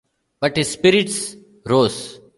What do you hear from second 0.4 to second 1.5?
his spirits